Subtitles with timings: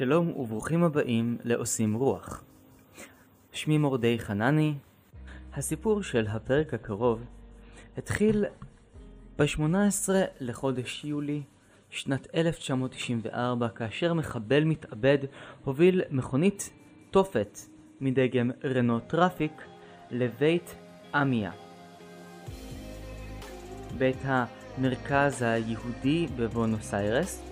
[0.00, 2.44] שלום וברוכים הבאים לעושים רוח.
[3.52, 4.74] שמי מורדי חנני.
[5.54, 7.24] הסיפור של הפרק הקרוב
[7.96, 8.44] התחיל
[9.38, 10.08] ב-18
[10.40, 11.42] לחודש יולי
[11.90, 15.18] שנת 1994 כאשר מחבל מתאבד
[15.64, 16.70] הוביל מכונית
[17.10, 17.58] תופת
[18.00, 19.62] מדגם רנו טראפיק
[20.10, 20.74] לבית
[21.14, 21.52] עמיה.
[23.98, 27.49] בית המרכז היהודי בבואנוס איירס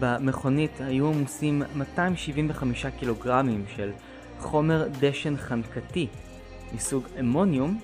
[0.00, 3.90] במכונית היו עמוסים 275 קילוגרמים של
[4.38, 6.06] חומר דשן חנקתי
[6.74, 7.80] מסוג אמוניום.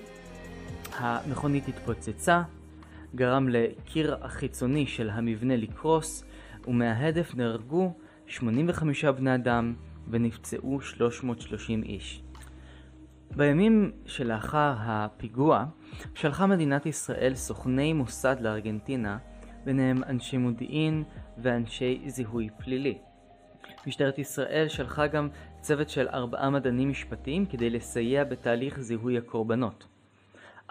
[0.97, 2.41] המכונית התפוצצה,
[3.15, 6.23] גרם לקיר החיצוני של המבנה לקרוס,
[6.67, 7.93] ומההדף נהרגו
[8.27, 9.73] 85 בני אדם
[10.09, 12.21] ונפצעו 330 איש.
[13.35, 15.65] בימים שלאחר הפיגוע
[16.15, 19.17] שלחה מדינת ישראל סוכני מוסד לארגנטינה
[19.65, 21.03] ביניהם אנשי מודיעין
[21.41, 22.97] ואנשי זיהוי פלילי.
[23.87, 25.29] משטרת ישראל שלחה גם
[25.61, 29.87] צוות של ארבעה מדענים משפטיים כדי לסייע בתהליך זיהוי הקורבנות.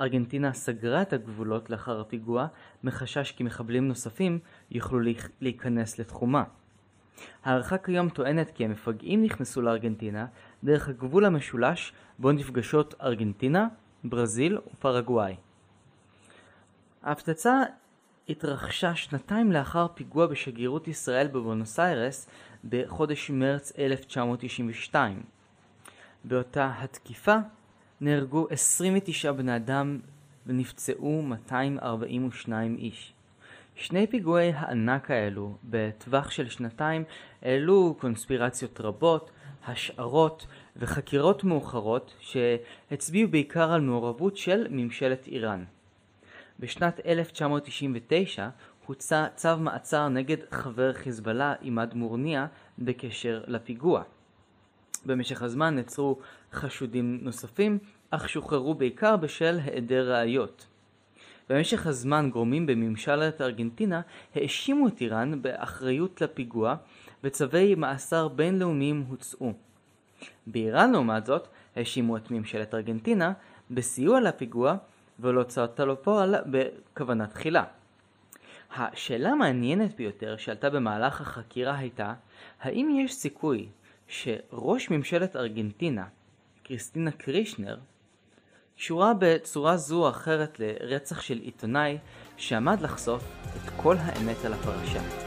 [0.01, 2.47] ארגנטינה סגרה את הגבולות לאחר הפיגוע
[2.85, 4.39] מחשש כי מחבלים נוספים
[4.71, 4.99] יוכלו
[5.41, 6.45] להיכנס לתחומה.
[7.45, 10.27] הערכה כיום טוענת כי המפגעים נכנסו לארגנטינה
[10.65, 13.69] דרך הגבול המשולש בו נפגשות ארגנטינה,
[14.05, 15.37] ברזיל ופרגוואי.
[17.03, 17.63] ההפצצה
[18.29, 22.29] התרחשה שנתיים לאחר פיגוע בשגרירות ישראל בבונוס איירס
[22.69, 25.23] בחודש מרץ 1992.
[26.25, 27.37] באותה התקיפה
[28.01, 29.99] נהרגו 29 בני אדם
[30.47, 33.13] ונפצעו 242 איש.
[33.75, 37.05] שני פיגועי הענק האלו בטווח של שנתיים
[37.43, 39.31] העלו קונספירציות רבות,
[39.67, 45.65] השערות וחקירות מאוחרות שהצביעו בעיקר על מעורבות של ממשלת איראן.
[46.61, 48.49] בשנת 1999
[48.87, 52.47] הוצא צו מעצר נגד חבר חיזבאללה עימאד מורניה
[52.79, 54.03] בקשר לפיגוע.
[55.07, 56.19] במשך הזמן נעצרו
[56.53, 57.79] חשודים נוספים,
[58.11, 60.67] אך שוחררו בעיקר בשל היעדר ראיות.
[61.51, 64.01] במשך הזמן גורמים בממשלת ארגנטינה
[64.35, 66.75] האשימו את איראן באחריות לפיגוע
[67.25, 69.53] וצווי מאסר בינלאומיים הוצאו.
[70.47, 73.33] באיראן לעומת זאת האשימו את ממשלת ארגנטינה
[73.71, 74.77] בסיוע לפיגוע
[75.21, 77.65] ולהוצאתה לפועל בכוונה תחילה.
[78.77, 82.15] השאלה המעניינת ביותר שעלתה במהלך החקירה הייתה
[82.61, 83.69] האם יש סיכוי
[84.09, 86.05] שראש ממשלת ארגנטינה,
[86.63, 87.77] קריסטינה קרישנר,
[88.77, 91.99] קשורה בצורה זו או אחרת לרצח של עיתונאי
[92.37, 93.25] שעמד לחשוף
[93.57, 95.26] את כל האמת על הפרשה.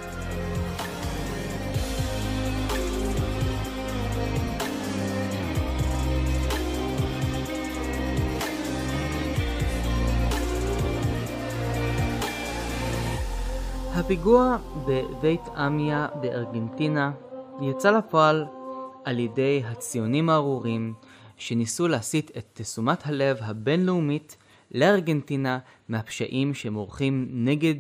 [14.10, 17.12] הפיגוע בבית עמיה בארגנטינה
[17.62, 18.46] יצא לפועל
[19.06, 20.94] על ידי הציונים הארורים
[21.38, 24.38] שניסו להסיט את תשומת הלב הבינלאומית
[24.72, 25.60] לארגנטינה
[25.90, 27.76] מהפשעים שהם עורכים נגד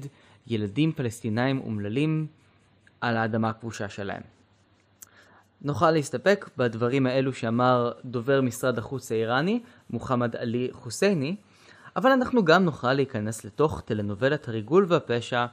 [0.47, 2.27] ילדים פלסטינאים אומללים
[3.01, 4.21] על האדמה הכבושה שלהם.
[5.61, 11.35] נוכל להסתפק בדברים האלו שאמר דובר משרד החוץ האיראני, מוחמד עלי חוסייני,
[11.95, 15.45] אבל אנחנו גם נוכל להיכנס לתוך טלנובלת הריגול והפשע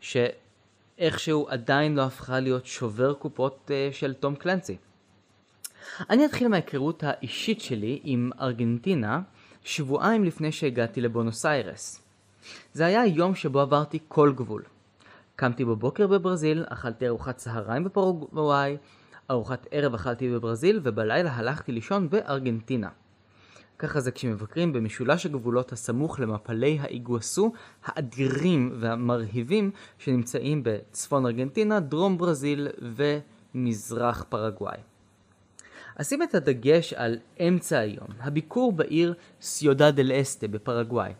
[0.00, 4.76] שאיכשהו עדיין לא הפכה להיות שובר קופות uh, של תום קלנסי.
[6.10, 9.20] אני אתחיל מההיכרות האישית שלי עם ארגנטינה
[9.64, 12.02] שבועיים לפני שהגעתי לבונוס איירס.
[12.72, 14.62] זה היה היום שבו עברתי כל גבול.
[15.36, 18.76] קמתי בבוקר בברזיל, אכלתי ארוחת צהריים בפרגוואי,
[19.30, 22.88] ארוחת ערב אכלתי בברזיל ובלילה הלכתי לישון בארגנטינה.
[23.78, 27.52] ככה זה כשמבקרים במשולש הגבולות הסמוך למפלי האיגואסו
[27.84, 32.68] האדירים והמרהיבים שנמצאים בצפון ארגנטינה, דרום ברזיל
[33.54, 34.78] ומזרח פרגוואי.
[36.00, 41.12] אשים את הדגש על אמצע היום, הביקור בעיר סיודד אל אסטה בפרגוואי.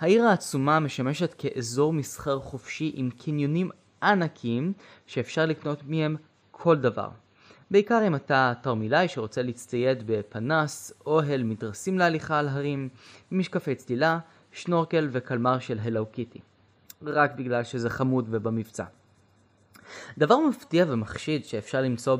[0.00, 3.70] העיר העצומה משמשת כאזור מסחר חופשי עם קניונים
[4.02, 4.72] ענקיים
[5.06, 6.16] שאפשר לקנות מהם
[6.50, 7.08] כל דבר.
[7.70, 12.88] בעיקר אם אתה תרמילאי שרוצה להצטייד בפנס, אוהל, מדרסים להליכה על הרים,
[13.32, 14.18] משקפי צלילה,
[14.52, 16.40] שנורקל וקלמר של הלו קיטי.
[17.02, 18.84] רק בגלל שזה חמוד ובמבצע.
[20.18, 22.18] דבר מפתיע ומחשיד שאפשר למצוא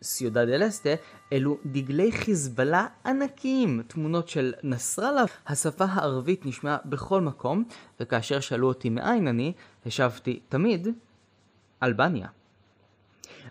[0.00, 0.90] בסיודד אל אסטה
[1.32, 5.24] אלו דגלי חיזבאללה ענקיים, תמונות של נסראללה.
[5.46, 7.64] השפה הערבית נשמעה בכל מקום,
[8.00, 9.52] וכאשר שאלו אותי מאין אני,
[9.86, 10.88] השבתי תמיד
[11.82, 12.28] אלבניה.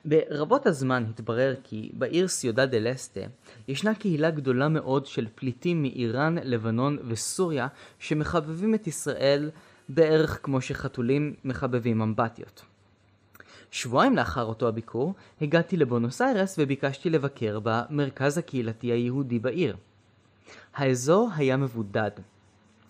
[0.06, 3.22] ברבות הזמן התברר כי בעיר סיודד אל אסטה
[3.68, 7.68] ישנה קהילה גדולה מאוד של פליטים מאיראן, לבנון וסוריה
[8.00, 9.52] שמחבבים את ישראל
[9.90, 12.62] בערך כמו שחתולים מחבבים אמבטיות.
[13.72, 19.78] שבועיים לאחר אותו הביקור, הגעתי לבונוס איירס וביקשתי לבקר במרכז הקהילתי היהודי בעיר.
[20.76, 22.12] האזור היה מבודד.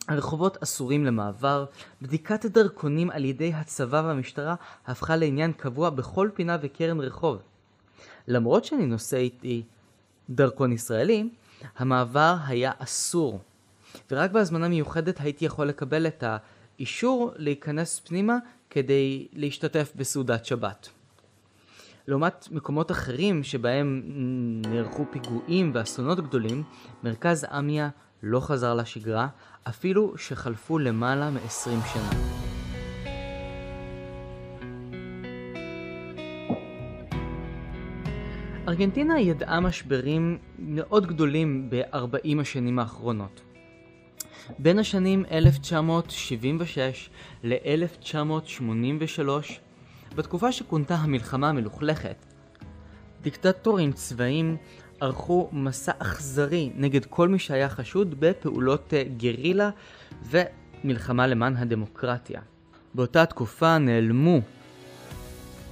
[0.07, 1.65] הרחובות אסורים למעבר,
[2.01, 4.55] בדיקת הדרכונים על ידי הצבא והמשטרה
[4.87, 7.41] הפכה לעניין קבוע בכל פינה וקרן רחוב.
[8.27, 9.63] למרות שאני נושא איתי
[10.29, 11.29] דרכון ישראלי,
[11.77, 13.39] המעבר היה אסור,
[14.11, 18.37] ורק בהזמנה מיוחדת הייתי יכול לקבל את האישור להיכנס פנימה
[18.69, 20.89] כדי להשתתף בסעודת שבת.
[22.07, 24.01] לעומת מקומות אחרים שבהם
[24.67, 26.63] נערכו פיגועים ואסונות גדולים,
[27.03, 27.89] מרכז אמיה
[28.25, 29.27] לא חזר לשגרה,
[29.69, 32.09] אפילו שחלפו למעלה מ-20 שנה.
[38.67, 43.41] ארגנטינה ידעה משברים מאוד גדולים ב-40 השנים האחרונות.
[44.59, 47.09] בין השנים 1976
[47.43, 49.29] ל-1983,
[50.15, 52.25] בתקופה שכונתה המלחמה המלוכלכת,
[53.21, 54.57] דיקטטורים צבאיים
[55.03, 59.69] ערכו מסע אכזרי נגד כל מי שהיה חשוד בפעולות אה, גרילה
[60.29, 62.41] ומלחמה למען הדמוקרטיה.
[62.93, 64.41] באותה תקופה נעלמו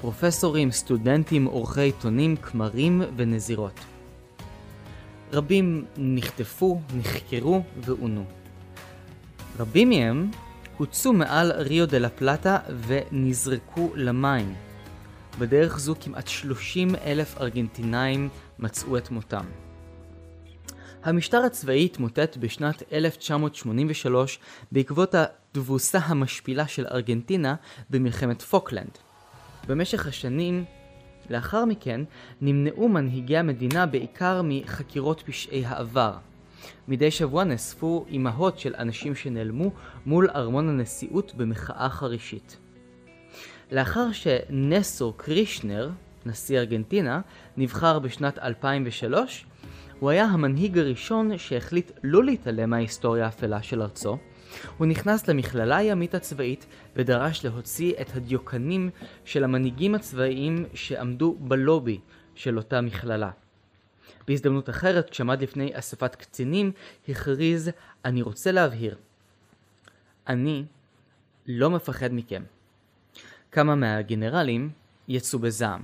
[0.02, 3.80] פרופסורים, סטודנטים, עורכי עיתונים, כמרים ונזירות.
[5.34, 8.24] רבים נחטפו, נחקרו ועונו.
[9.60, 10.32] רבים מהם
[10.78, 12.58] הוצאו מעל ריו דה לה פלטה
[12.88, 14.56] ונזרקו למים.
[15.40, 18.30] בדרך זו כמעט 30 אלף ארגנטינאים
[18.60, 19.46] מצאו את מותם.
[21.04, 24.40] המשטר הצבאי התמוטט בשנת 1983
[24.72, 27.56] בעקבות התבוסה המשפילה של ארגנטינה
[27.90, 28.98] במלחמת פוקלנד.
[29.68, 30.66] במשך השנים
[31.30, 32.02] לאחר מכן
[32.42, 36.14] נמנעו מנהיגי המדינה בעיקר מחקירות פשעי העבר.
[36.88, 39.72] מדי שבוע נאספו אמהות של אנשים שנעלמו
[40.06, 42.58] מול ארמון הנשיאות במחאה חרישית.
[43.72, 45.90] לאחר שנסטור קירשנר,
[46.26, 47.22] נשיא ארגנטינה,
[47.58, 49.46] נבחר בשנת 2003,
[50.00, 54.18] הוא היה המנהיג הראשון שהחליט לא להתעלם מההיסטוריה האפלה של ארצו.
[54.78, 56.66] הוא נכנס למכללה הימית הצבאית
[56.96, 58.90] ודרש להוציא את הדיוקנים
[59.26, 62.00] של המנהיגים הצבאיים שעמדו בלובי
[62.36, 63.32] של אותה מכללה.
[64.28, 66.72] בהזדמנות אחרת, כשעמד לפני אספת קצינים,
[67.10, 67.72] הכריז,
[68.06, 68.96] אני רוצה להבהיר,
[70.28, 70.66] אני
[71.48, 72.44] לא מפחד מכם.
[73.52, 74.70] כמה מהגנרלים
[75.08, 75.82] יצאו בזעם.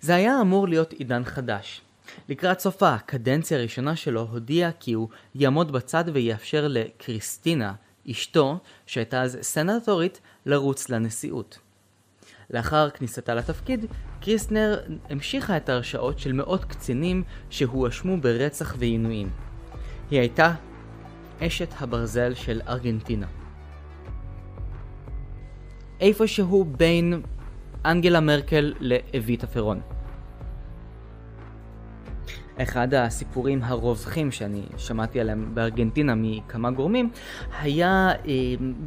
[0.00, 1.80] זה היה אמור להיות עידן חדש.
[2.28, 7.72] לקראת סוף הקדנציה הראשונה שלו הודיע כי הוא יעמוד בצד ויאפשר לקריסטינה,
[8.10, 11.58] אשתו, שהייתה אז סנטורית, לרוץ לנשיאות.
[12.50, 13.84] לאחר כניסתה לתפקיד,
[14.20, 19.30] קריסנר המשיכה את ההרשעות של מאות קצינים שהואשמו ברצח ועינויים.
[20.10, 20.54] היא הייתה
[21.40, 23.26] אשת הברזל של ארגנטינה.
[26.00, 27.22] איפשהו בין
[27.84, 29.80] אנגלה מרקל לאביטה פרון.
[32.62, 37.10] אחד הסיפורים הרווחים שאני שמעתי עליהם בארגנטינה מכמה גורמים
[37.60, 38.32] היה אה,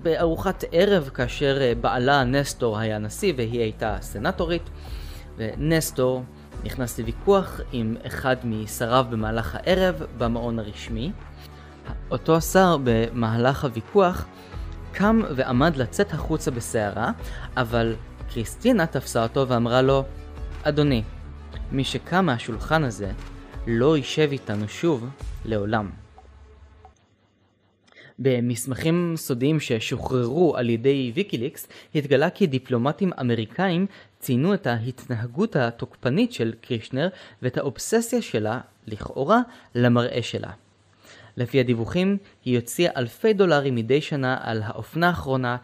[0.03, 4.69] בארוחת ערב כאשר אה, בעלה נסטור היה נשיא והיא הייתה סנטורית
[5.37, 6.23] ונסטור
[6.63, 11.11] נכנס לוויכוח עם אחד משריו במהלך הערב במעון הרשמי.
[12.11, 14.25] אותו שר במהלך הוויכוח
[14.91, 17.11] קם ועמד לצאת החוצה בסערה,
[17.57, 17.95] אבל
[18.33, 20.03] קריסטינה תפסה אותו ואמרה לו,
[20.63, 21.03] אדוני,
[21.71, 23.11] מי שקם מהשולחן הזה
[23.67, 25.09] לא יישב איתנו שוב
[25.45, 25.89] לעולם.
[28.19, 33.85] במסמכים סודיים ששוחררו על ידי ויקיליקס התגלה כי דיפלומטים אמריקאים
[34.19, 37.09] ציינו את ההתנהגות התוקפנית של קרישנר
[37.41, 39.39] ואת האובססיה שלה, לכאורה,
[39.75, 40.51] למראה שלה.
[41.39, 45.57] לפי הדיווחים, היא הוציאה אלפי דולרים מדי שנה על האופנה האחרונה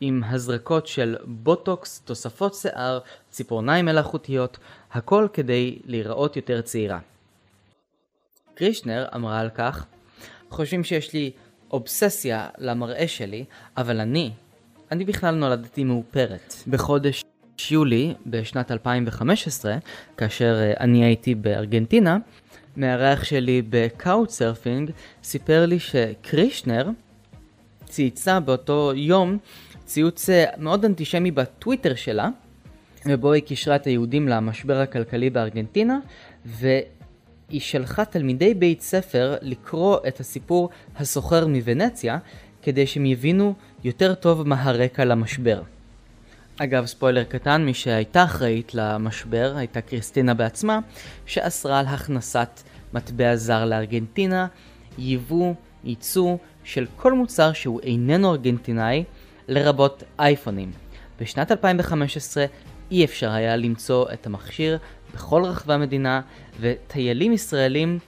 [0.00, 2.98] עם הזרקות של בוטוקס, תוספות שיער,
[3.30, 4.58] ציפורניים מלאכותיות,
[4.92, 6.98] הכל כדי להיראות יותר צעירה.
[8.54, 9.86] קירשנר אמרה על כך,
[10.50, 11.30] חושבים שיש לי
[11.70, 13.44] אובססיה למראה שלי,
[13.76, 14.30] אבל אני,
[14.90, 16.54] אני בכלל נולדתי מאופרת.
[16.66, 17.24] בחודש
[17.70, 19.76] יולי בשנת 2015,
[20.16, 22.18] כאשר אה, אני הייתי בארגנטינה,
[22.76, 24.90] מארח שלי ב Couchsurfing
[25.22, 26.88] סיפר לי שקרישנר
[27.84, 29.38] צייצה באותו יום
[29.84, 32.28] ציוץ אה, מאוד אנטישמי בטוויטר שלה,
[33.06, 35.98] ובו היא קישרה את היהודים למשבר הכלכלי בארגנטינה,
[36.46, 42.18] והיא שלחה תלמידי בית ספר לקרוא את הסיפור הסוחר מוונציה,
[42.62, 45.62] כדי שהם יבינו יותר טוב מה הרקע למשבר.
[46.58, 50.78] אגב, ספוילר קטן, מי שהייתה אחראית למשבר הייתה קריסטינה בעצמה,
[51.26, 54.46] שאסרה על הכנסת מטבע זר לארגנטינה,
[54.98, 55.54] ייבוא,
[55.84, 59.04] ייצוא של כל מוצר שהוא איננו ארגנטינאי,
[59.48, 60.70] לרבות אייפונים.
[61.20, 62.44] בשנת 2015
[62.90, 64.78] אי אפשר היה למצוא את המכשיר
[65.14, 66.20] בכל רחבי המדינה,
[66.60, 67.98] וטיילים ישראלים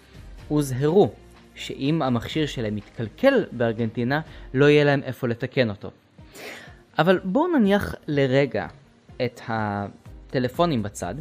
[0.48, 1.12] הוזהרו
[1.54, 4.20] שאם המכשיר שלהם מתקלקל בארגנטינה,
[4.54, 5.90] לא יהיה להם איפה לתקן אותו.
[6.98, 8.66] אבל בואו נניח לרגע
[9.24, 11.14] את הטלפונים בצד,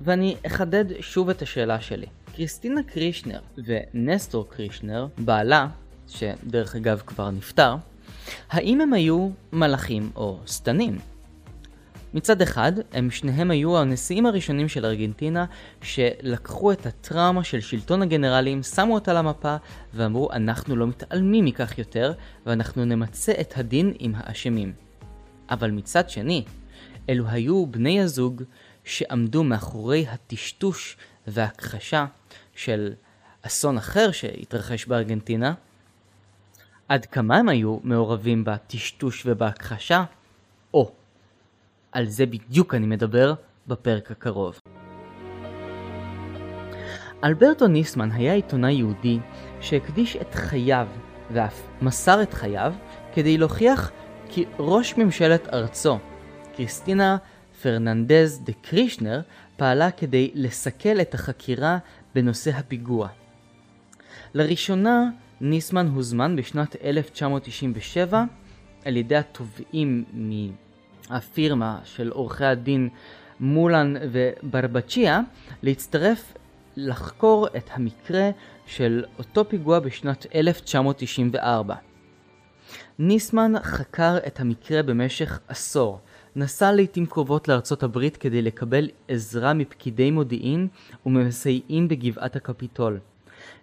[0.00, 2.06] ואני אחדד שוב את השאלה שלי.
[2.36, 5.68] קריסטינה קרישנר ונסטור קרישנר, בעלה,
[6.08, 7.76] שדרך אגב כבר נפטר,
[8.50, 10.98] האם הם היו מלאכים או שטנים?
[12.14, 15.44] מצד אחד, הם שניהם היו הנשיאים הראשונים של ארגנטינה
[15.82, 19.56] שלקחו את הטראומה של שלטון הגנרלים, שמו אותה למפה
[19.94, 22.12] ואמרו אנחנו לא מתעלמים מכך יותר
[22.46, 24.72] ואנחנו נמצה את הדין עם האשמים.
[25.50, 26.44] אבל מצד שני,
[27.08, 28.42] אלו היו בני הזוג
[28.84, 32.06] שעמדו מאחורי הטשטוש וההכחשה
[32.54, 32.92] של
[33.42, 35.54] אסון אחר שהתרחש בארגנטינה.
[36.88, 40.04] עד כמה הם היו מעורבים בטשטוש ובהכחשה?
[41.92, 43.34] על זה בדיוק אני מדבר
[43.66, 44.60] בפרק הקרוב.
[47.24, 49.18] אלברטו ניסמן היה עיתונאי יהודי
[49.60, 50.88] שהקדיש את חייו
[51.32, 52.74] ואף מסר את חייו
[53.14, 53.90] כדי להוכיח
[54.28, 55.98] כי ראש ממשלת ארצו,
[56.56, 57.16] קריסטינה
[57.62, 59.20] פרננדז דה קרישנר,
[59.56, 61.78] פעלה כדי לסכל את החקירה
[62.14, 63.08] בנושא הפיגוע.
[64.34, 68.24] לראשונה ניסמן הוזמן בשנת 1997
[68.84, 70.04] על ידי התובעים
[71.10, 72.88] הפירמה של עורכי הדין
[73.40, 75.20] מולן וברבצ'יה
[75.62, 76.32] להצטרף
[76.76, 78.30] לחקור את המקרה
[78.66, 81.74] של אותו פיגוע בשנת 1994.
[82.98, 86.00] ניסמן חקר את המקרה במשך עשור,
[86.36, 90.68] נסע לעיתים קרובות לארצות הברית כדי לקבל עזרה מפקידי מודיעין
[91.06, 92.98] וממסייעים בגבעת הקפיטול.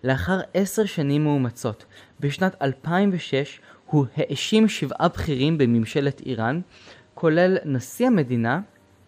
[0.04, 1.86] לאחר עשר שנים מאומצות,
[2.20, 6.62] בשנת 2006 הוא האשים שבעה בכירים בממשלת איראן
[7.20, 8.62] כולל נשיא המדינה,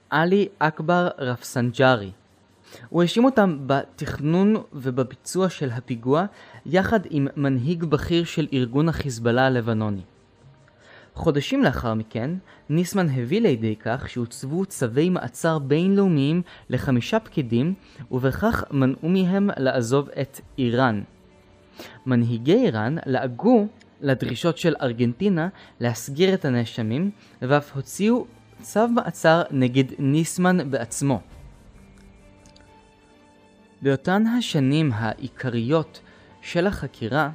[0.09, 2.11] עלי אכבר רפסנג'ארי.
[2.89, 6.25] הוא האשים אותם בתכנון ובביצוע של הפיגוע,
[6.65, 10.01] יחד עם מנהיג בכיר של ארגון החיזבאללה הלבנוני.
[11.13, 12.31] חודשים לאחר מכן,
[12.69, 17.73] ניסמן הביא לידי כך שהוצבו צווי מעצר בינלאומיים לחמישה פקידים,
[18.11, 21.01] ובכך מנעו מהם לעזוב את איראן.
[22.05, 23.67] מנהיגי איראן לעגו
[24.01, 25.47] לדרישות של ארגנטינה
[25.79, 28.25] להסגיר את הנאשמים, ואף הוציאו
[28.61, 31.21] צו מעצר נגד ניסמן בעצמו.
[33.81, 35.99] באותן השנים העיקריות
[36.41, 37.29] של החקירה,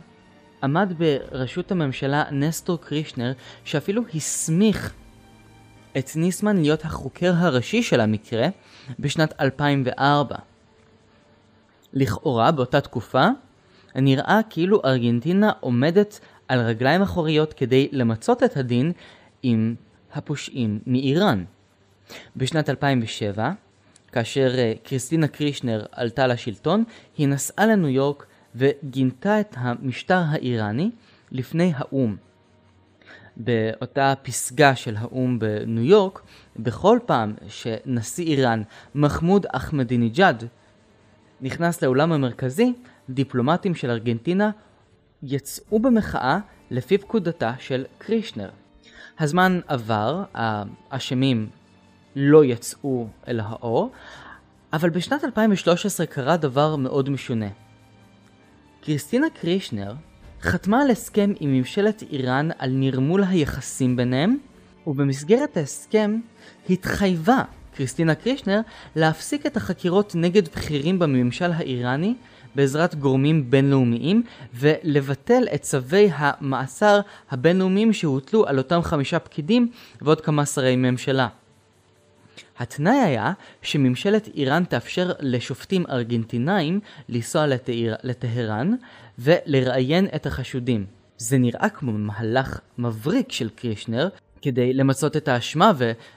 [0.62, 3.32] עמד בראשות הממשלה נסטור קרישנר,
[3.64, 4.94] שאפילו הסמיך
[5.98, 8.46] את ניסמן להיות החוקר הראשי של המקרה
[8.98, 10.36] בשנת 2004.
[11.92, 13.28] לכאורה באותה תקופה,
[13.94, 18.92] נראה כאילו ארגנטינה עומדת על רגליים אחוריות כדי למצות את הדין
[19.42, 19.74] עם
[20.12, 21.44] הפושעים מאיראן.
[22.36, 23.52] בשנת 2007,
[24.12, 26.84] כאשר אה, קריסטינה קרישנר עלתה לשלטון,
[27.16, 30.90] היא נסעה לניו יורק וגינתה את המשטר האיראני
[31.32, 32.16] לפני האו"ם.
[33.36, 36.22] באותה פסגה של האו"ם בניו יורק,
[36.56, 38.62] בכל פעם שנשיא איראן,
[38.94, 40.44] מחמוד אחמדינג'אד,
[41.40, 42.72] נכנס לאולם המרכזי,
[43.10, 44.50] דיפלומטים של ארגנטינה
[45.26, 46.38] יצאו במחאה
[46.70, 48.50] לפי פקודתה של קרישנר.
[49.18, 51.48] הזמן עבר, האשמים
[52.16, 53.90] לא יצאו אל האור,
[54.72, 57.48] אבל בשנת 2013 קרה דבר מאוד משונה.
[58.82, 59.94] קריסטינה קרישנר
[60.42, 64.36] חתמה על הסכם עם ממשלת איראן על נרמול היחסים ביניהם,
[64.86, 66.20] ובמסגרת ההסכם
[66.70, 67.42] התחייבה
[67.76, 68.60] קריסטינה קרישנר
[68.96, 72.14] להפסיק את החקירות נגד בכירים בממשל האיראני
[72.54, 74.22] בעזרת גורמים בינלאומיים
[74.54, 79.70] ולבטל את צווי המאסר הבינלאומיים שהוטלו על אותם חמישה פקידים
[80.02, 81.28] ועוד כמה שרי ממשלה.
[82.58, 83.32] התנאי היה
[83.62, 87.46] שממשלת איראן תאפשר לשופטים ארגנטינאים לנסוע
[88.02, 88.74] לטהרן
[89.18, 90.86] ולראיין את החשודים.
[91.18, 94.08] זה נראה כמו מהלך מבריק של קרישנר
[94.42, 95.72] כדי למצות את האשמה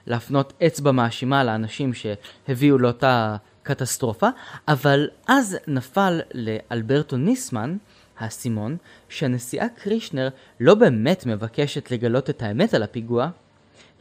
[0.07, 3.35] ולהפנות אצבע מאשימה לאנשים שהביאו לאותה
[3.67, 4.27] קטסטרופה,
[4.67, 7.77] אבל אז נפל לאלברטו ניסמן
[8.19, 8.77] האסימון
[9.09, 13.29] שהנשיאה קרישנר לא באמת מבקשת לגלות את האמת על הפיגוע,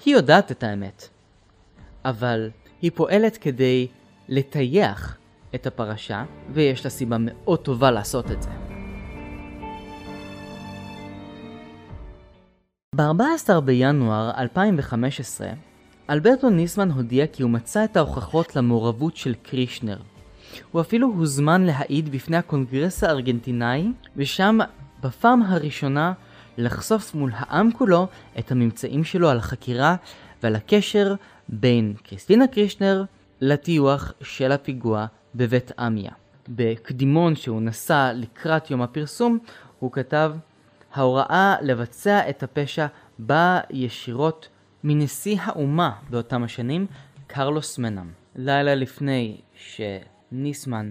[0.05, 1.09] היא יודעת את האמת.
[2.05, 2.51] אבל
[2.83, 3.87] היא פועלת כדי
[4.29, 5.17] לטייח
[5.55, 8.51] את הפרשה, ויש לה סיבה מאוד טובה לעשות את זה.
[12.97, 15.66] ב-14 בינואר 2015
[16.11, 19.97] אלברטו ניסמן הודיע כי הוא מצא את ההוכחות למעורבות של קרישנר.
[20.73, 23.87] הוא אפילו הוזמן להעיד בפני הקונגרס הארגנטינאי,
[24.17, 24.59] ושם
[25.03, 26.13] בפעם הראשונה
[26.59, 28.07] לחשוף מול העם כולו
[28.39, 29.97] את הממצאים שלו על החקירה
[30.43, 31.15] ועל הקשר
[31.49, 33.05] בין קריסטינה קרישנר
[33.41, 36.13] לטיוח של הפיגוע בבית עמיה.
[36.49, 39.39] בקדימון שהוא נשא לקראת יום הפרסום,
[39.79, 40.33] הוא כתב
[40.95, 42.87] ההוראה לבצע את הפשע
[43.19, 44.49] באה ישירות
[44.89, 46.87] מנשיא האומה באותם השנים,
[47.27, 48.11] קרלוס מנאם.
[48.37, 50.91] לילה לפני שניסמן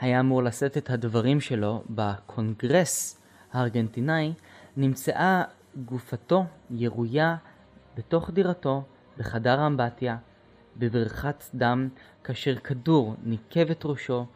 [0.00, 3.20] היה אמור לשאת את הדברים שלו בקונגרס
[3.52, 4.32] הארגנטינאי,
[4.76, 5.42] נמצאה
[5.84, 7.36] גופתו ירויה
[7.96, 8.82] בתוך דירתו
[9.18, 10.16] בחדר האמבטיה
[10.76, 11.88] בבריכת דם
[12.24, 14.26] כאשר כדור ניקב את ראשו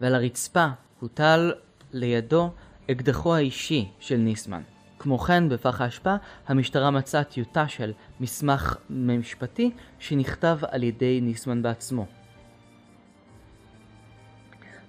[0.00, 0.66] ועל הרצפה
[1.00, 1.52] הוטל
[1.92, 2.50] לידו
[2.90, 4.62] אקדחו האישי של ניסמן.
[5.02, 6.14] כמו כן, בפח האשפה,
[6.48, 12.06] המשטרה מצאה טיוטה של מסמך משפטי שנכתב על ידי ניסמן בעצמו.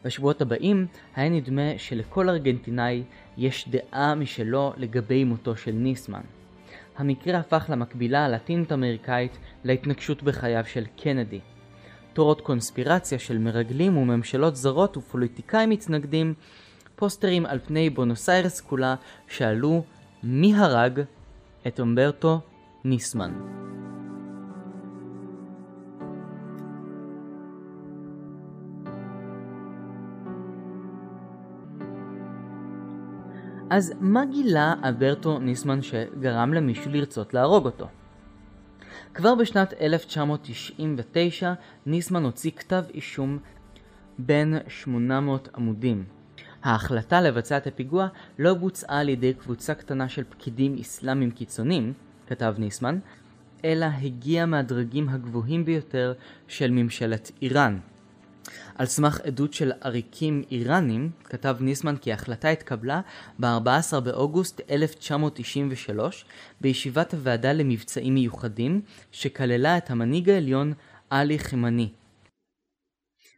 [0.06, 3.04] בשבועות הבאים היה נדמה שלכל ארגנטינאי
[3.38, 6.22] יש דעה משלו לגבי מותו של ניסמן.
[6.98, 11.40] המקרה הפך למקבילה הלטינית אמריקאית להתנגשות בחייו של קנדי.
[12.14, 16.34] תורות קונספירציה של מרגלים וממשלות זרות ופוליטיקאים מתנגדים,
[16.96, 18.96] פוסטרים על פני בונוס איירס כולה
[19.28, 19.84] שאלו
[20.24, 21.02] מי הרג
[21.68, 22.40] את אומברטו
[22.86, 23.34] ניסמן.
[33.70, 37.88] אז מה גילה אלברטו ניסמן שגרם למישהו לרצות להרוג אותו?
[39.14, 41.54] כבר בשנת 1999
[41.86, 43.38] ניסמן הוציא כתב אישום
[44.20, 46.21] בין 800 עמודים.
[46.64, 48.08] ההחלטה לבצע את הפיגוע
[48.40, 51.94] לא בוצעה על ידי קבוצה קטנה של פקידים אסלאמים קיצוניים,
[52.28, 53.00] כתב ניסמן,
[53.66, 56.14] אלא הגיעה מהדרגים הגבוהים ביותר
[56.48, 57.80] של ממשלת איראן.
[58.76, 63.02] על סמך עדות של עריקים איראנים, כתב ניסמן כי ההחלטה התקבלה
[63.40, 66.26] ב-14 באוגוסט 1993
[66.62, 70.74] בישיבת הוועדה למבצעים מיוחדים, שכללה את המנהיג העליון
[71.10, 71.90] עלי חימני.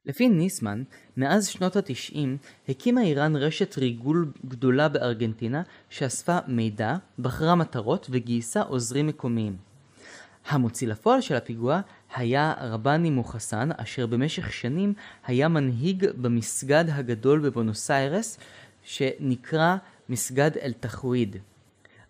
[0.06, 0.84] לפי ניסמן,
[1.18, 2.38] מאז שנות התשעים
[2.70, 9.58] הקימה איראן רשת ריגול גדולה בארגנטינה שאספה מידע, בחרה מטרות וגייסה עוזרים מקומיים.
[10.46, 11.82] המוציא לפועל של הפיגוע
[12.16, 14.94] היה רבני מוחסן, אשר במשך שנים
[15.26, 18.38] היה מנהיג במסגד הגדול בבונוס איירס,
[18.84, 19.76] שנקרא
[20.10, 21.36] מסגד אל-תחוויד.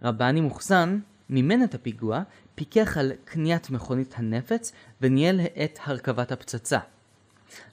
[0.02, 2.22] רבני מוחסן מימן את הפיגוע,
[2.56, 6.80] פיקח על קניית מכונית הנפץ וניהל את הרכבת הפצצה.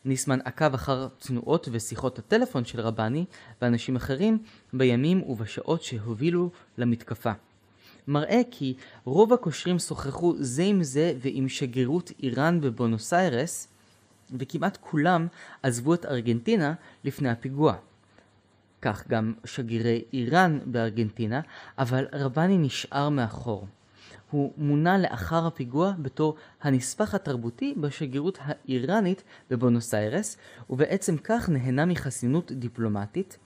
[0.04, 3.24] ניסמן עקב אחר תנועות ושיחות הטלפון של רבני
[3.62, 4.38] ואנשים אחרים
[4.72, 7.32] בימים ובשעות שהובילו למתקפה.
[8.08, 13.68] מראה כי רוב הקושרים שוחחו זה עם זה ועם שגרירות איראן בבונוס איירס,
[14.38, 15.26] וכמעט כולם
[15.62, 17.74] עזבו את ארגנטינה לפני הפיגוע.
[18.82, 21.40] כך גם שגרירי איראן בארגנטינה,
[21.78, 23.66] אבל רבני נשאר מאחור.
[24.30, 30.36] הוא מונה לאחר הפיגוע בתור הנספח התרבותי בשגרירות האיראנית בבונוס איירס,
[30.70, 33.38] ובעצם כך נהנה מחסינות דיפלומטית,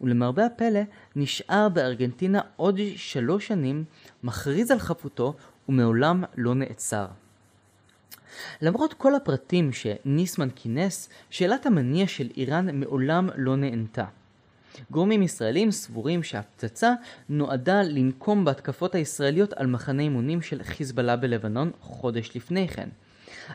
[0.00, 0.80] ולמרבה הפלא
[1.16, 3.84] נשאר בארגנטינה עוד שלוש שנים,
[4.22, 5.34] מכריז על חפותו
[5.68, 7.06] ומעולם לא נעצר.
[8.62, 14.04] למרות כל הפרטים שניסמן כינס, שאלת המניע של איראן מעולם לא נענתה.
[14.90, 16.92] גורמים ישראלים סבורים שהפצצה
[17.28, 22.88] נועדה לנקום בהתקפות הישראליות על מחנה אימונים של חיזבאללה בלבנון חודש לפני כן.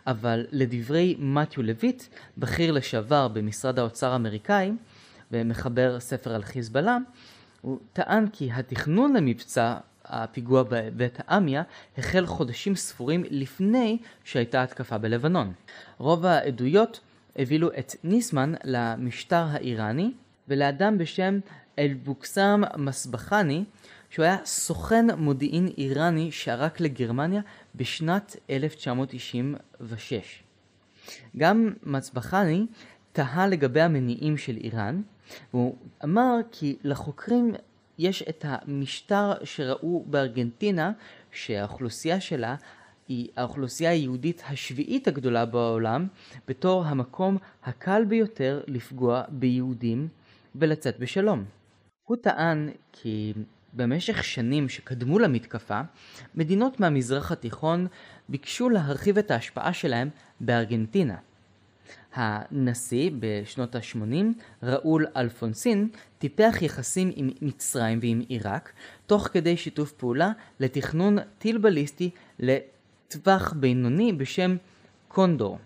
[0.07, 2.03] אבל לדברי מתיו לויט,
[2.37, 4.71] בכיר לשעבר במשרד האוצר האמריקאי,
[5.31, 6.97] ומחבר ספר על חיזבאללה,
[7.61, 11.63] הוא טען כי התכנון למבצע הפיגוע בבית עמיה
[11.97, 15.53] החל חודשים ספורים לפני שהייתה התקפה בלבנון.
[15.97, 16.99] רוב העדויות
[17.35, 20.11] הבילו את ניסמן למשטר האיראני
[20.49, 21.39] ולאדם בשם
[21.79, 23.63] אל-בוקסם מסבחני
[24.09, 27.41] שהוא היה סוכן מודיעין איראני שערק לגרמניה
[27.75, 30.43] בשנת 1996.
[31.37, 32.65] גם מצבחני
[33.11, 35.01] תהה לגבי המניעים של איראן,
[35.53, 37.53] והוא אמר כי לחוקרים
[37.97, 40.91] יש את המשטר שראו בארגנטינה,
[41.31, 42.55] שהאוכלוסייה שלה
[43.07, 46.07] היא האוכלוסייה היהודית השביעית הגדולה בעולם,
[46.47, 50.07] בתור המקום הקל ביותר לפגוע ביהודים
[50.55, 51.43] ולצאת בשלום.
[52.03, 53.33] הוא טען כי
[53.73, 55.81] במשך שנים שקדמו למתקפה,
[56.35, 57.87] מדינות מהמזרח התיכון
[58.29, 60.09] ביקשו להרחיב את ההשפעה שלהם
[60.39, 61.15] בארגנטינה.
[62.13, 64.25] הנשיא בשנות ה-80,
[64.63, 68.71] ראול אלפונסין, טיפח יחסים עם מצרים ועם עיראק,
[69.05, 72.09] תוך כדי שיתוף פעולה לתכנון טיל בליסטי
[72.39, 74.55] לטווח בינוני בשם
[75.07, 75.59] קונדור.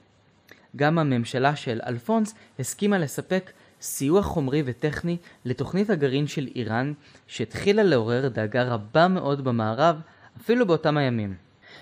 [0.76, 3.52] גם הממשלה של אלפונס הסכימה לספק
[3.84, 6.94] סיוע חומרי וטכני לתוכנית הגרעין של איראן,
[7.28, 10.02] שהתחילה לעורר דאגה רבה מאוד במערב,
[10.38, 11.36] אפילו באותם הימים.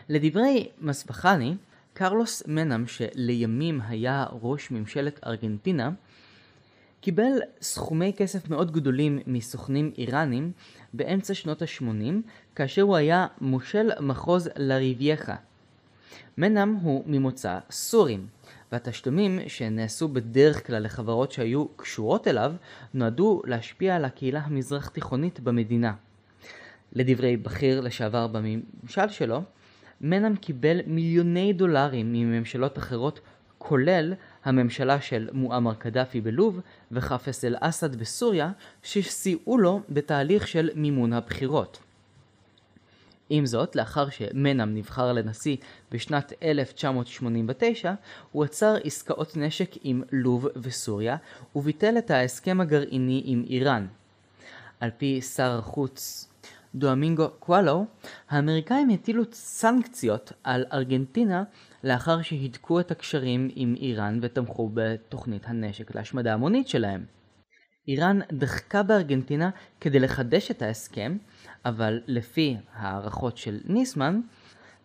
[0.09, 1.55] לדברי מספחני,
[1.93, 5.89] קרלוס מנאם, שלימים היה ראש ממשלת ארגנטינה,
[7.01, 10.51] קיבל סכומי כסף מאוד גדולים מסוכנים איראנים
[10.93, 12.13] באמצע שנות ה-80,
[12.55, 15.35] כאשר הוא היה מושל מחוז לריבייחה.
[16.37, 18.27] מנאם הוא ממוצא סורים,
[18.71, 22.53] והתשלומים שנעשו בדרך כלל לחברות שהיו קשורות אליו,
[22.93, 25.93] נועדו להשפיע על הקהילה המזרח תיכונית במדינה.
[26.93, 29.41] לדברי בכיר לשעבר בממשל שלו,
[30.01, 33.19] מנאם קיבל מיליוני דולרים מממשלות אחרות,
[33.57, 36.59] כולל הממשלה של מועמר קדאפי בלוב
[36.91, 38.51] וחאפס אל-אסד בסוריה,
[38.83, 41.90] שסייעו לו בתהליך של מימון הבחירות.
[43.33, 45.57] עם זאת, לאחר שמנאם נבחר לנשיא
[45.91, 47.93] בשנת 1989,
[48.31, 51.17] הוא עצר עסקאות נשק עם לוב וסוריה,
[51.55, 53.87] וביטל את ההסכם הגרעיני עם איראן.
[54.79, 56.29] על פי שר החוץ
[56.75, 57.85] דואמינגו קואלו,
[58.29, 61.43] האמריקאים הטילו סנקציות על ארגנטינה
[61.83, 67.05] לאחר שהידקו את הקשרים עם איראן ותמכו בתוכנית הנשק להשמדה המונית שלהם.
[67.87, 69.49] איראן דחקה בארגנטינה
[69.81, 71.17] כדי לחדש את ההסכם,
[71.65, 74.21] אבל לפי הערכות של ניסמן,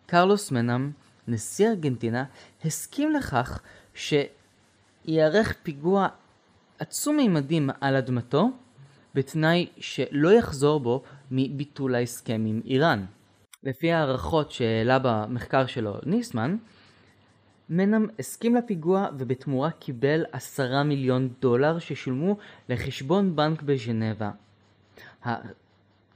[0.05, 0.91] קרלוס מנאם,
[1.27, 2.23] נשיא ארגנטינה,
[2.65, 3.61] הסכים לכך
[3.93, 6.07] שייערך פיגוע
[6.79, 8.51] עצום מימדים על אדמתו,
[9.15, 13.05] בתנאי שלא יחזור בו מביטול ההסכם עם איראן.
[13.63, 16.57] לפי הערכות שהעלה במחקר שלו ניסמן,
[17.69, 22.37] מנאם הסכים לפיגוע ובתמורה קיבל עשרה מיליון דולר ששולמו
[22.69, 24.31] לחשבון בנק בז'נבה.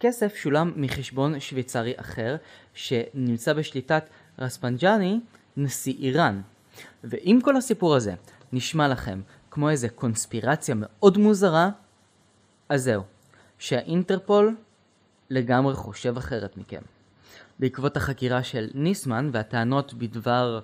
[0.02, 2.36] הכסף שולם מחשבון שוויצרי אחר
[2.74, 4.04] שנמצא בשליטת
[4.40, 5.20] רספנג'אני,
[5.58, 6.42] נשיא איראן.
[7.04, 8.14] ואם כל הסיפור הזה
[8.54, 11.70] נשמע לכם כמו איזה קונספירציה מאוד מוזרה,
[12.70, 13.04] אז זהו,
[13.60, 14.56] שהאינטרפול
[15.30, 16.82] לגמרי חושב אחרת מכם.
[17.60, 20.60] בעקבות החקירה של ניסמן והטענות בדבר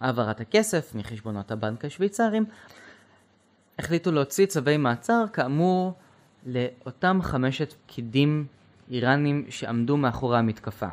[0.00, 2.44] העברת הכסף מחשבונות הבנק השוויצריים,
[3.78, 5.92] החליטו להוציא צווי מעצר כאמור
[6.46, 8.46] לאותם חמשת פקידים
[8.90, 10.86] איראנים שעמדו מאחורי המתקפה.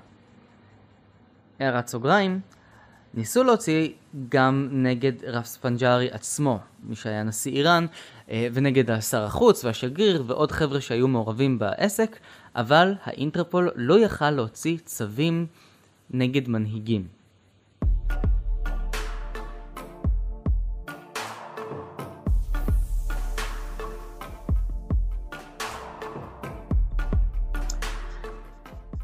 [1.59, 2.39] הערת סוגריים,
[3.13, 3.89] ניסו להוציא
[4.29, 7.85] גם נגד רפספנג'ארי עצמו, מי שהיה נשיא איראן,
[8.29, 12.19] אה, ונגד השר החוץ והשגריר ועוד חבר'ה שהיו מעורבים בעסק,
[12.55, 15.47] אבל האינטרפול לא יכל להוציא צווים
[16.09, 17.14] נגד מנהיגים.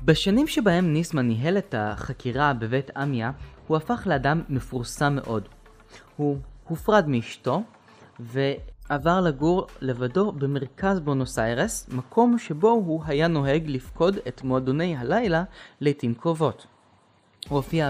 [0.05, 3.31] בשנים שבהם ניסמן ניהל את החקירה בבית עמיה,
[3.67, 5.47] הוא הפך לאדם מפורסם מאוד.
[6.15, 6.37] הוא
[6.67, 7.63] הופרד מאשתו
[8.19, 15.43] ועבר לגור לבדו במרכז בונוס איירס, מקום שבו הוא היה נוהג לפקוד את מועדוני הלילה
[15.81, 16.65] לעיתים קרובות.
[17.49, 17.89] הוא הופיע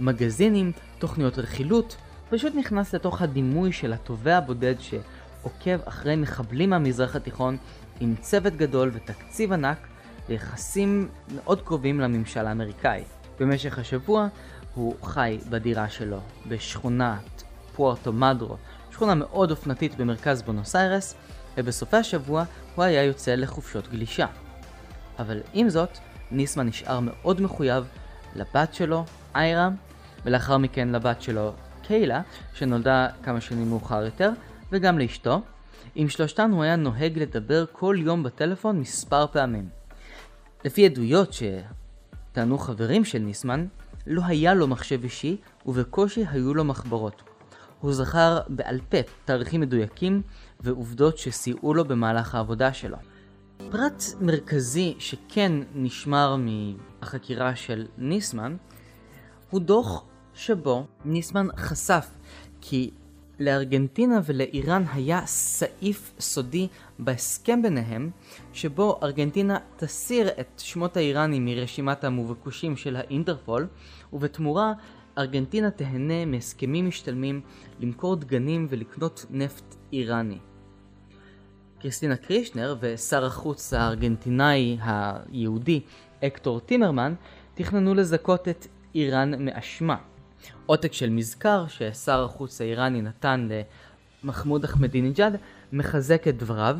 [0.00, 1.96] במגזינים, תוכניות רכילות,
[2.30, 7.56] פשוט נכנס לתוך הדימוי של התובע הבודד שעוקב אחרי מחבלים מהמזרח התיכון
[8.00, 9.91] עם צוות גדול ותקציב ענק
[10.28, 13.04] ויחסים מאוד קרובים לממשל האמריקאי.
[13.40, 14.28] במשך השבוע
[14.74, 17.42] הוא חי בדירה שלו בשכונת
[17.76, 18.56] פוארטו מדרו,
[18.92, 21.14] שכונה מאוד אופנתית במרכז בונוס איירס,
[21.56, 24.26] ובסופי השבוע הוא היה יוצא לחופשות גלישה.
[25.18, 25.98] אבל עם זאת,
[26.30, 27.84] ניסמן נשאר מאוד מחויב
[28.36, 29.04] לבת שלו,
[29.34, 29.68] איירה,
[30.24, 32.20] ולאחר מכן לבת שלו, קיילה,
[32.54, 34.30] שנולדה כמה שנים מאוחר יותר,
[34.72, 35.40] וגם לאשתו.
[35.94, 39.81] עם שלושתן הוא היה נוהג לדבר כל יום בטלפון מספר פעמים.
[40.64, 43.66] לפי עדויות שטענו חברים של ניסמן,
[44.06, 47.22] לא היה לו מחשב אישי ובקושי היו לו מחברות.
[47.80, 50.22] הוא זכר בעל פה תאריכים מדויקים
[50.60, 52.96] ועובדות שסייעו לו במהלך העבודה שלו.
[53.70, 58.56] פרט מרכזי שכן נשמר מהחקירה של ניסמן
[59.50, 62.10] הוא דוח שבו ניסמן חשף
[62.60, 62.90] כי
[63.40, 66.68] לארגנטינה ולאיראן היה סעיף סודי
[66.98, 68.10] בהסכם ביניהם,
[68.52, 73.66] שבו ארגנטינה תסיר את שמות האיראנים מרשימת המובקושים של האינטרפול,
[74.12, 74.72] ובתמורה
[75.18, 77.40] ארגנטינה תהנה מהסכמים משתלמים
[77.80, 80.38] למכור דגנים ולקנות נפט איראני.
[81.80, 85.80] קריסטינה קרישנר ושר החוץ הארגנטינאי היהודי
[86.24, 87.14] אקטור טימרמן
[87.54, 89.96] תכננו לזכות את איראן מאשמה.
[90.66, 93.48] עותק של מזכר ששר החוץ האיראני נתן
[94.24, 95.36] למחמוד אחמדינג'אד
[95.72, 96.76] מחזק את דבריו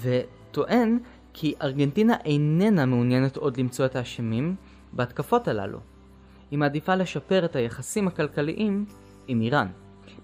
[0.00, 0.98] וטוען
[1.32, 4.56] כי ארגנטינה איננה מעוניינת עוד למצוא את האשמים
[4.92, 5.78] בהתקפות הללו.
[6.50, 8.84] היא מעדיפה לשפר את היחסים הכלכליים
[9.26, 9.66] עם איראן.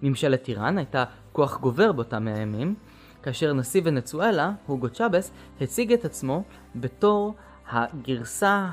[0.03, 2.75] ממשלת איראן הייתה כוח גובר באותם הימים,
[3.23, 6.43] כאשר נשיא ונצואלה, הוגו צ'אבס, הציג את עצמו
[6.77, 7.35] בתור
[7.71, 8.71] הגרסה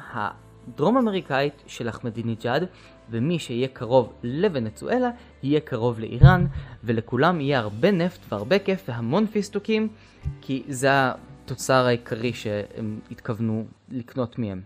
[0.76, 2.66] דרום אמריקאית של אחמדינג'אד,
[3.10, 5.10] ומי שיהיה קרוב לוונצואלה
[5.44, 6.46] יהיה קרוב לאיראן,
[6.84, 9.88] ולכולם יהיה הרבה נפט והרבה כיף והמון פיסטוקים,
[10.42, 14.62] כי זה התוצר העיקרי שהם התכוונו לקנות מהם.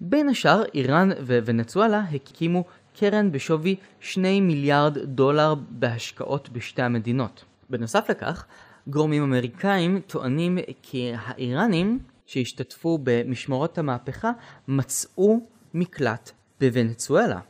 [0.00, 2.64] בין השאר, איראן וונצואלה הקימו
[2.98, 7.44] קרן בשווי 2 מיליארד דולר בהשקעות בשתי המדינות.
[7.70, 8.46] בנוסף לכך,
[8.86, 14.30] גורמים אמריקאים טוענים כי האיראנים שהשתתפו במשמרות המהפכה
[14.68, 15.40] מצאו
[15.74, 17.40] מקלט בוונצואלה.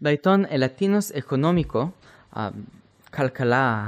[0.00, 1.88] בעיתון אלטינוס אקונומיקו,
[2.32, 3.84] הכלכלה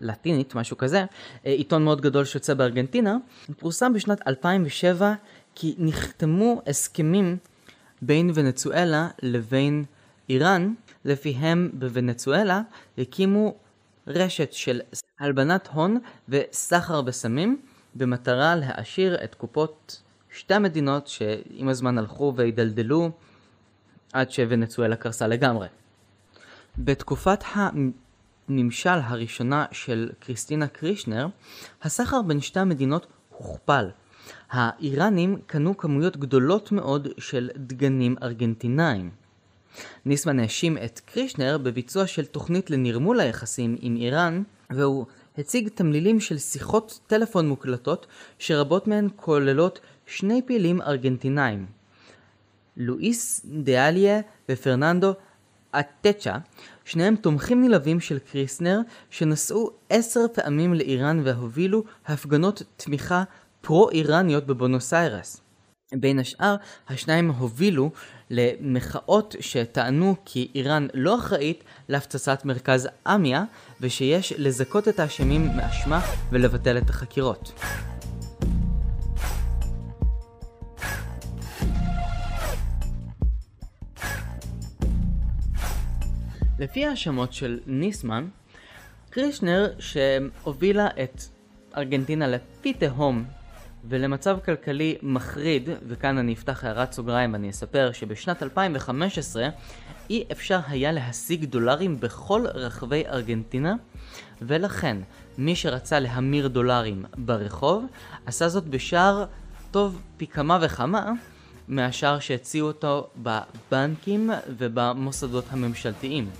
[0.00, 1.04] הלטינית, משהו כזה,
[1.44, 3.16] עיתון מאוד גדול שיוצא בארגנטינה,
[3.58, 5.14] פורסם בשנת 2007
[5.54, 7.36] כי נחתמו הסכמים
[8.02, 9.84] בין ונצואלה לבין
[10.28, 12.62] איראן, לפיהם בוונצואלה
[12.98, 13.54] הקימו
[14.06, 14.80] רשת של
[15.20, 17.60] הלבנת הון וסחר בסמים
[17.94, 23.10] במטרה להעשיר את קופות שתי המדינות שעם הזמן הלכו והידלדלו
[24.12, 25.68] עד שוונצואלה קרסה לגמרי.
[26.78, 27.44] בתקופת
[28.48, 31.26] הנמשל הראשונה של קריסטינה קרישנר,
[31.82, 33.90] הסחר בין שתי המדינות הוכפל.
[34.50, 39.10] האיראנים קנו כמויות גדולות מאוד של דגנים ארגנטינאים.
[40.04, 45.06] ניסמן האשים את קרישנר בביצוע של תוכנית לנרמול היחסים עם איראן, והוא
[45.40, 48.06] הציג תמלילים של שיחות טלפון מוקלטות,
[48.38, 51.66] שרבות מהן כוללות שני פעילים ארגנטינאים,
[52.76, 55.12] לואיס דאליה ופרננדו
[55.70, 56.36] אטצ'ה,
[56.84, 63.24] שניהם תומכים נלהבים של קריסנר, שנסעו עשר פעמים לאיראן והובילו הפגנות תמיכה
[63.60, 65.40] פרו-איראניות בבונוס איירס.
[65.94, 66.56] בין השאר,
[66.88, 67.90] השניים הובילו
[68.30, 73.44] למחאות שטענו כי איראן לא אחראית להפצצת מרכז אמיה,
[73.80, 76.00] ושיש לזכות את האשמים מאשמה
[76.30, 77.52] ולבטל את החקירות.
[86.58, 88.28] לפי ההאשמות של ניסמן,
[89.10, 91.22] קרישנר שהובילה את
[91.76, 93.24] ארגנטינה לפי תהום
[93.88, 99.48] ולמצב כלכלי מחריד, וכאן אני אפתח הערת סוגריים ואני אספר שבשנת 2015
[100.10, 103.74] אי אפשר היה להשיג דולרים בכל רחבי ארגנטינה,
[104.42, 104.96] ולכן
[105.38, 107.84] מי שרצה להמיר דולרים ברחוב,
[108.26, 109.24] עשה זאת בשער
[109.70, 111.12] טוב פי כמה וכמה
[111.68, 116.30] מהשער שהציעו אותו בבנקים ובמוסדות הממשלתיים.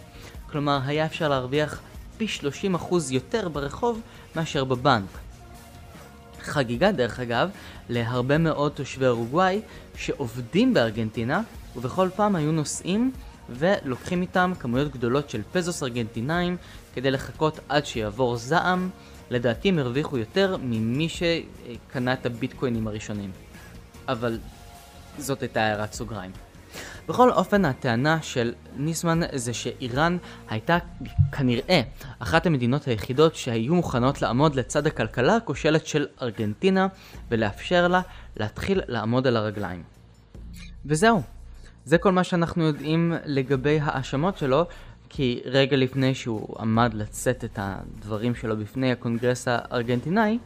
[0.50, 1.80] כלומר, היה אפשר להרוויח
[2.18, 2.26] פי
[2.80, 4.00] 30% יותר ברחוב
[4.36, 5.29] מאשר בבנק.
[6.42, 7.50] חגיגה דרך אגב
[7.88, 9.60] להרבה מאוד תושבי אורוגוואי
[9.96, 11.42] שעובדים בארגנטינה
[11.76, 13.12] ובכל פעם היו נוסעים
[13.50, 16.56] ולוקחים איתם כמויות גדולות של פזוס ארגנטינאים
[16.94, 18.90] כדי לחכות עד שיעבור זעם.
[19.30, 23.30] לדעתי הם הרוויחו יותר ממי שקנה את הביטקוינים הראשונים.
[24.08, 24.38] אבל
[25.18, 26.30] זאת הייתה הערת סוגריים.
[27.08, 30.16] בכל אופן, הטענה של ניסמן זה שאיראן
[30.48, 30.78] הייתה
[31.32, 31.80] כנראה
[32.18, 36.86] אחת המדינות היחידות שהיו מוכנות לעמוד לצד הכלכלה הכושלת של ארגנטינה
[37.30, 38.00] ולאפשר לה
[38.36, 39.82] להתחיל לעמוד על הרגליים.
[40.86, 41.22] וזהו,
[41.84, 44.66] זה כל מה שאנחנו יודעים לגבי האשמות שלו,
[45.08, 50.38] כי רגע לפני שהוא עמד לצאת את הדברים שלו בפני הקונגרס הארגנטינאי,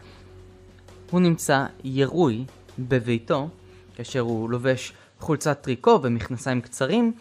[1.10, 2.44] הוא נמצא ירוי
[2.78, 3.48] בביתו,
[3.96, 4.92] כאשר הוא לובש
[5.24, 7.12] חולצת טריקו ומכנסיים קצרים,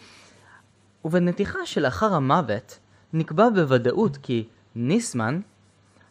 [1.04, 2.78] ובנתיחה שלאחר המוות
[3.12, 5.40] נקבע בוודאות כי ניסמן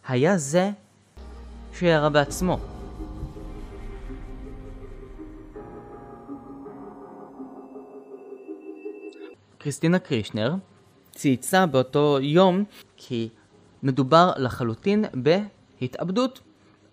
[0.08, 0.72] היה זה
[1.74, 2.60] שירה בעצמו.
[9.58, 10.56] קריסטינה קרישנר
[11.12, 12.64] צייצה באותו יום
[12.98, 13.30] כי
[13.84, 16.40] מדובר לחלוטין בהתאבדות.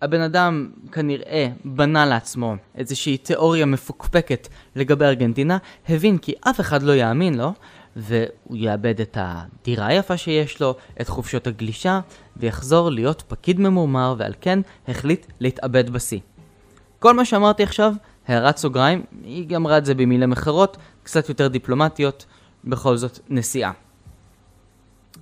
[0.01, 5.57] הבן אדם כנראה בנה לעצמו איזושהי תיאוריה מפוקפקת לגבי ארגנטינה,
[5.89, 7.53] הבין כי אף אחד לא יאמין לו,
[7.95, 11.99] והוא יאבד את הדירה היפה שיש לו, את חופשות הגלישה,
[12.37, 16.19] ויחזור להיות פקיד ממורמר, ועל כן החליט להתאבד בשיא.
[16.99, 17.93] כל מה שאמרתי עכשיו,
[18.27, 22.25] הערת סוגריים, היא אמרה את זה במילים אחרות, קצת יותר דיפלומטיות,
[22.63, 23.71] בכל זאת נסיעה.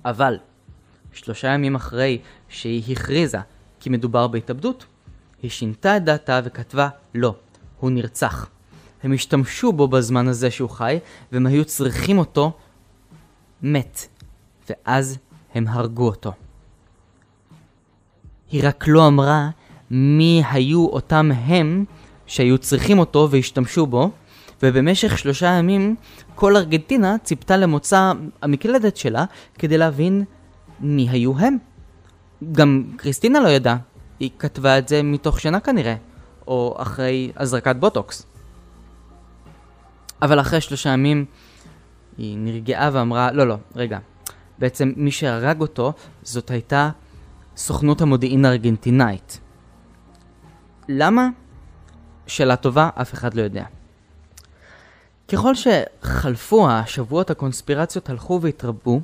[0.04, 0.38] אבל,
[1.12, 3.38] שלושה ימים אחרי שהיא הכריזה
[3.80, 4.84] כי מדובר בהתאבדות,
[5.42, 7.34] היא שינתה את דעתה וכתבה לא,
[7.80, 8.48] הוא נרצח.
[9.02, 10.98] הם השתמשו בו בזמן הזה שהוא חי,
[11.32, 12.52] והם היו צריכים אותו
[13.62, 14.06] מת.
[14.70, 15.18] ואז
[15.54, 16.32] הם הרגו אותו.
[18.50, 19.50] היא רק לא אמרה
[19.90, 21.84] מי היו אותם הם
[22.26, 24.10] שהיו צריכים אותו והשתמשו בו,
[24.62, 25.96] ובמשך שלושה ימים
[26.34, 28.12] כל ארגנטינה ציפתה למוצא
[28.42, 29.24] המקלדת שלה
[29.58, 30.24] כדי להבין
[30.80, 31.69] מי היו הם.
[32.52, 33.76] גם קריסטינה לא ידעה,
[34.20, 35.96] היא כתבה את זה מתוך שינה כנראה,
[36.46, 38.26] או אחרי הזרקת בוטוקס.
[40.22, 41.24] אבל אחרי שלושה ימים
[42.18, 43.98] היא נרגעה ואמרה, לא, לא, רגע.
[44.58, 46.90] בעצם מי שהרג אותו, זאת הייתה
[47.56, 49.40] סוכנות המודיעין הארגנטינאית.
[50.88, 51.28] למה?
[52.26, 53.64] שאלה טובה, אף אחד לא יודע.
[55.32, 59.00] ככל שחלפו השבועות הקונספירציות הלכו והתרבו,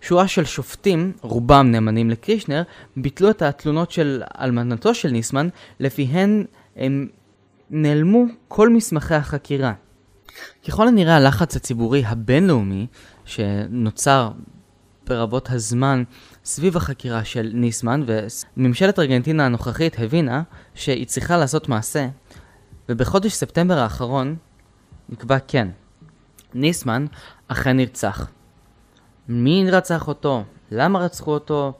[0.00, 2.62] שורה של שופטים, רובם נאמנים לקרישנר,
[2.96, 5.48] ביטלו את התלונות של אלמנתו של ניסמן,
[5.80, 6.44] לפיהן
[6.76, 7.08] הם
[7.70, 9.72] נעלמו כל מסמכי החקירה.
[10.68, 12.86] ככל הנראה הלחץ הציבורי הבינלאומי
[13.24, 14.30] שנוצר
[15.06, 16.02] ברבות הזמן
[16.44, 18.02] סביב החקירה של ניסמן,
[18.56, 20.42] וממשלת ארגנטינה הנוכחית הבינה
[20.74, 22.08] שהיא צריכה לעשות מעשה,
[22.88, 24.36] ובחודש ספטמבר האחרון
[25.08, 25.68] נקבע כן,
[26.54, 27.06] ניסמן
[27.48, 28.30] אכן נרצח.
[29.28, 30.44] מי רצח אותו?
[30.70, 31.72] למה רצחו אותו?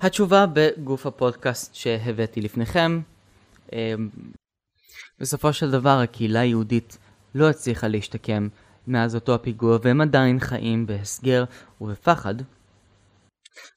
[0.00, 3.00] התשובה בגוף הפודקאסט שהבאתי לפניכם.
[3.72, 4.08] אמ,
[5.20, 6.98] בסופו של דבר הקהילה היהודית
[7.34, 8.48] לא הצליחה להשתקם
[8.86, 11.44] מאז אותו הפיגוע והם עדיין חיים בהסגר
[11.80, 12.34] ובפחד.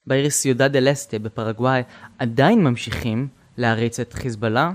[0.06, 1.82] בעיר סיודד אל אסטה בפרגוואי
[2.18, 4.72] עדיין ממשיכים להריץ את חיזבאללה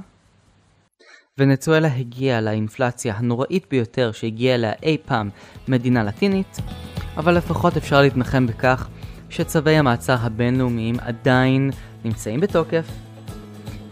[1.38, 5.30] ונצואלה הגיעה לאינפלציה הנוראית ביותר שהגיעה אליה אי פעם
[5.68, 6.60] מדינה לטינית,
[7.18, 8.88] אבל לפחות אפשר להתנחם בכך
[9.30, 11.72] שצווי המעצר הבינלאומיים עדיין
[12.06, 12.86] נמצאים בתוקף,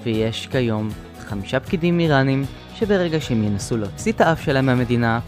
[0.04, 5.20] ויש כיום חמישה פקידים איראנים שברגע שהם ינסו להוציא את האף שלהם מהמדינה,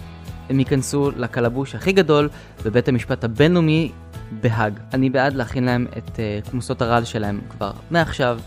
[0.49, 2.29] הם ייכנסו לקלבוש הכי גדול
[2.65, 3.91] בבית המשפט הבינלאומי
[4.41, 4.79] בהאג.
[4.93, 8.39] אני בעד להכין להם את uh, כמוסות הרעל שלהם כבר מעכשיו.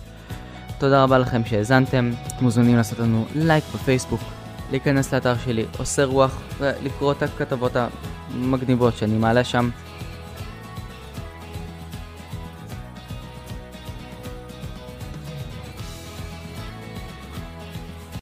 [0.79, 4.21] תודה רבה לכם שהאזנתם, אתם מוזמנים לעשות לנו לייק בפייסבוק,
[4.71, 7.73] להיכנס לאתר שלי עושה רוח ולקרוא את הכתבות
[8.35, 9.71] המגניבות שאני מעלה שם.